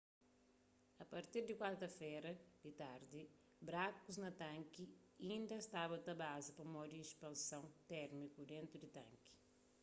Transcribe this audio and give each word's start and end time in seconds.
a 0.97 1.05
partir 1.13 1.41
di 1.45 1.55
kuarta-fera 1.59 2.31
di 2.63 2.71
tardi 2.81 3.21
brakus 3.67 4.17
na 4.23 4.31
tanki 4.41 4.83
inda 5.35 5.57
staba 5.67 5.95
ta 6.05 6.13
baza 6.23 6.51
pamodi 6.59 6.97
ispanson 7.05 7.65
térmiku 7.91 8.41
dentu 8.53 8.75
di 8.79 8.89
tanki 8.99 9.31